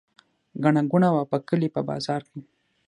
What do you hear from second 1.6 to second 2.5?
په بازار کې.